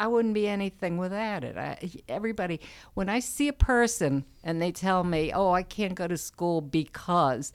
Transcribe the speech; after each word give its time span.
I 0.00 0.06
wouldn't 0.06 0.34
be 0.34 0.48
anything 0.48 0.96
without 0.96 1.42
it. 1.44 1.56
I, 1.56 1.78
everybody, 2.08 2.60
when 2.94 3.08
I 3.08 3.18
see 3.18 3.48
a 3.48 3.52
person 3.52 4.24
and 4.44 4.62
they 4.62 4.72
tell 4.72 5.04
me, 5.04 5.32
"Oh, 5.32 5.52
I 5.52 5.62
can't 5.62 5.94
go 5.94 6.06
to 6.06 6.16
school 6.16 6.60
because," 6.60 7.52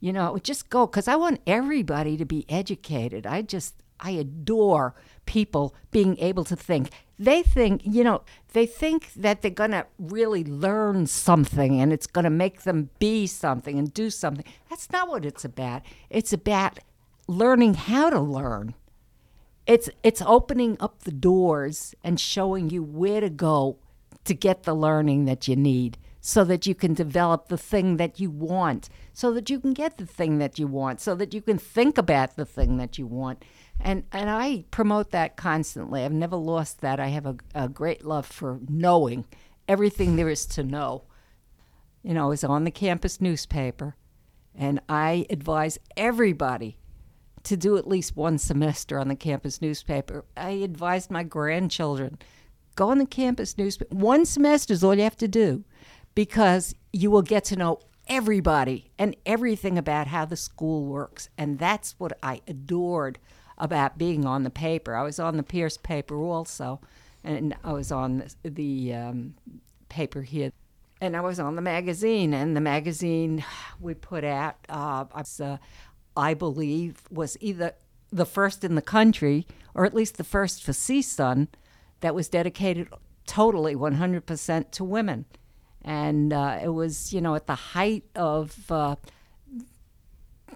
you 0.00 0.12
know, 0.12 0.38
just 0.42 0.68
go 0.68 0.86
because 0.86 1.08
I 1.08 1.16
want 1.16 1.40
everybody 1.46 2.16
to 2.16 2.24
be 2.24 2.44
educated. 2.48 3.26
I 3.26 3.42
just 3.42 3.74
I 4.02 4.10
adore 4.10 4.94
people 5.26 5.74
being 5.90 6.18
able 6.18 6.44
to 6.44 6.56
think. 6.56 6.90
They 7.18 7.42
think, 7.42 7.82
you 7.84 8.02
know, 8.02 8.22
they 8.52 8.66
think 8.66 9.12
that 9.14 9.40
they're 9.40 9.50
going 9.50 9.70
to 9.70 9.86
really 9.98 10.42
learn 10.42 11.06
something 11.06 11.80
and 11.80 11.92
it's 11.92 12.08
going 12.08 12.24
to 12.24 12.30
make 12.30 12.62
them 12.62 12.90
be 12.98 13.28
something 13.28 13.78
and 13.78 13.94
do 13.94 14.10
something. 14.10 14.44
That's 14.68 14.90
not 14.90 15.08
what 15.08 15.24
it's 15.24 15.44
about. 15.44 15.82
It's 16.10 16.32
about 16.32 16.80
learning 17.28 17.74
how 17.74 18.10
to 18.10 18.20
learn. 18.20 18.74
It's 19.66 19.88
it's 20.02 20.22
opening 20.22 20.76
up 20.80 21.00
the 21.00 21.12
doors 21.12 21.94
and 22.02 22.18
showing 22.18 22.70
you 22.70 22.82
where 22.82 23.20
to 23.20 23.30
go 23.30 23.78
to 24.24 24.34
get 24.34 24.64
the 24.64 24.74
learning 24.74 25.24
that 25.26 25.46
you 25.48 25.56
need 25.56 25.98
so 26.24 26.44
that 26.44 26.66
you 26.66 26.74
can 26.74 26.94
develop 26.94 27.48
the 27.48 27.58
thing 27.58 27.96
that 27.96 28.20
you 28.20 28.30
want, 28.30 28.88
so 29.12 29.32
that 29.32 29.50
you 29.50 29.58
can 29.58 29.72
get 29.72 29.98
the 29.98 30.06
thing 30.06 30.38
that 30.38 30.56
you 30.56 30.68
want, 30.68 31.00
so 31.00 31.16
that 31.16 31.34
you 31.34 31.42
can 31.42 31.58
think 31.58 31.98
about 31.98 32.36
the 32.36 32.44
thing 32.44 32.76
that 32.76 32.96
you 32.96 33.06
want. 33.06 33.44
And 33.80 34.04
and 34.12 34.30
I 34.30 34.64
promote 34.70 35.10
that 35.10 35.36
constantly. 35.36 36.04
I've 36.04 36.12
never 36.12 36.36
lost 36.36 36.80
that. 36.80 37.00
I 37.00 37.08
have 37.08 37.26
a, 37.26 37.36
a 37.54 37.68
great 37.68 38.04
love 38.04 38.26
for 38.26 38.60
knowing 38.68 39.24
everything 39.68 40.16
there 40.16 40.28
is 40.28 40.46
to 40.46 40.62
know. 40.62 41.04
You 42.02 42.14
know, 42.14 42.30
it's 42.30 42.44
on 42.44 42.64
the 42.64 42.70
campus 42.70 43.20
newspaper, 43.20 43.96
and 44.54 44.80
I 44.88 45.26
advise 45.30 45.78
everybody 45.96 46.78
to 47.44 47.56
do 47.56 47.76
at 47.76 47.88
least 47.88 48.16
one 48.16 48.38
semester 48.38 48.98
on 48.98 49.08
the 49.08 49.16
campus 49.16 49.60
newspaper. 49.60 50.24
I 50.36 50.50
advised 50.50 51.10
my 51.10 51.22
grandchildren 51.22 52.18
go 52.74 52.90
on 52.90 52.98
the 52.98 53.06
campus 53.06 53.58
newspaper. 53.58 53.94
One 53.94 54.24
semester 54.24 54.72
is 54.72 54.82
all 54.82 54.94
you 54.94 55.02
have 55.02 55.16
to 55.18 55.28
do 55.28 55.64
because 56.14 56.74
you 56.92 57.10
will 57.10 57.22
get 57.22 57.44
to 57.44 57.56
know 57.56 57.80
everybody 58.08 58.90
and 58.98 59.16
everything 59.24 59.78
about 59.78 60.08
how 60.08 60.24
the 60.24 60.36
school 60.36 60.86
works. 60.86 61.28
And 61.38 61.58
that's 61.58 61.94
what 61.98 62.18
I 62.22 62.40
adored 62.48 63.18
about 63.58 63.98
being 63.98 64.24
on 64.24 64.42
the 64.42 64.50
paper. 64.50 64.94
I 64.94 65.02
was 65.02 65.18
on 65.18 65.36
the 65.36 65.42
Pierce 65.42 65.76
paper 65.76 66.16
also, 66.16 66.80
and 67.22 67.54
I 67.62 67.72
was 67.72 67.92
on 67.92 68.18
the, 68.42 68.50
the 68.50 68.94
um, 68.94 69.34
paper 69.88 70.22
here. 70.22 70.52
And 71.00 71.16
I 71.16 71.20
was 71.20 71.40
on 71.40 71.56
the 71.56 71.62
magazine, 71.62 72.32
and 72.32 72.56
the 72.56 72.60
magazine 72.60 73.44
we 73.80 73.94
put 73.94 74.22
out, 74.22 74.56
uh, 74.68 75.04
was, 75.14 75.40
uh, 75.40 75.58
I 76.16 76.34
believe, 76.34 77.02
was 77.10 77.36
either 77.40 77.74
the 78.10 78.26
first 78.26 78.64
in 78.64 78.74
the 78.74 78.82
country, 78.82 79.46
or 79.74 79.84
at 79.84 79.94
least 79.94 80.16
the 80.16 80.24
first 80.24 80.62
for 80.62 80.72
CSUN, 80.72 81.48
that 82.00 82.14
was 82.14 82.28
dedicated 82.28 82.88
totally 83.26 83.74
100% 83.74 84.70
to 84.72 84.84
women. 84.84 85.24
And 85.82 86.32
uh, 86.32 86.60
it 86.62 86.68
was, 86.68 87.12
you 87.12 87.20
know, 87.20 87.34
at 87.34 87.46
the 87.46 87.54
height 87.54 88.04
of 88.14 88.70
uh, 88.70 88.96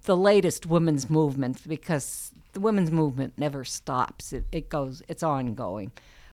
the 0.02 0.16
latest 0.16 0.66
women's 0.66 1.08
movement 1.10 1.66
because 1.66 2.32
the 2.52 2.60
women's 2.60 2.90
movement 2.90 3.34
never 3.36 3.64
stops. 3.64 4.32
It, 4.32 4.44
it 4.52 4.68
goes, 4.68 5.02
it's 5.08 5.22
ongoing. 5.22 5.92